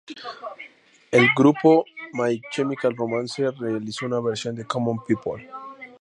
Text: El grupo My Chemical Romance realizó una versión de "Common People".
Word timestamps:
El 1.11 1.27
grupo 1.37 1.85
My 2.13 2.41
Chemical 2.51 2.95
Romance 2.97 3.51
realizó 3.51 4.07
una 4.07 4.19
versión 4.19 4.55
de 4.55 4.65
"Common 4.65 4.97
People". 5.07 5.47